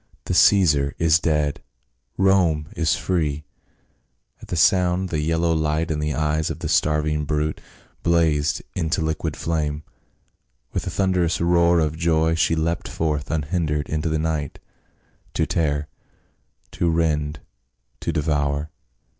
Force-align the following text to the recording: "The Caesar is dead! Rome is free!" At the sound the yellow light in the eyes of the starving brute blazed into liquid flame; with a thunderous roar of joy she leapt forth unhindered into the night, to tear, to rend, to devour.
"The 0.25 0.33
Caesar 0.33 0.95
is 0.97 1.19
dead! 1.19 1.61
Rome 2.17 2.69
is 2.75 2.95
free!" 2.95 3.43
At 4.41 4.47
the 4.47 4.55
sound 4.55 5.09
the 5.09 5.19
yellow 5.19 5.53
light 5.53 5.91
in 5.91 5.99
the 5.99 6.15
eyes 6.15 6.49
of 6.49 6.57
the 6.57 6.69
starving 6.69 7.23
brute 7.25 7.61
blazed 8.01 8.63
into 8.73 9.01
liquid 9.03 9.37
flame; 9.37 9.83
with 10.73 10.87
a 10.87 10.89
thunderous 10.89 11.39
roar 11.39 11.77
of 11.77 11.95
joy 11.99 12.33
she 12.33 12.55
leapt 12.55 12.87
forth 12.87 13.29
unhindered 13.29 13.87
into 13.89 14.09
the 14.09 14.17
night, 14.17 14.57
to 15.35 15.45
tear, 15.45 15.87
to 16.71 16.89
rend, 16.89 17.41
to 17.99 18.11
devour. 18.11 18.71